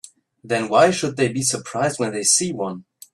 [0.43, 2.85] Then why should they be surprised when they see one?